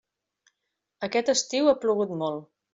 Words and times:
Aquest 1.09 1.31
estiu 1.35 1.71
ha 1.73 1.79
plogut 1.87 2.19
molt. 2.25 2.53